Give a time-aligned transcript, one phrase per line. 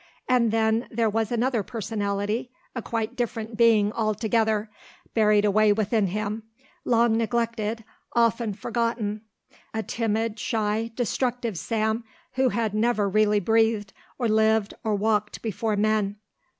[0.27, 4.67] And then there was another personality, a quite different being altogether,
[5.13, 6.41] buried away within him,
[6.83, 7.83] long neglected,
[8.13, 9.21] often forgotten,
[9.75, 15.75] a timid, shy, destructive Sam who had never really breathed or lived or walked before
[15.77, 16.15] men.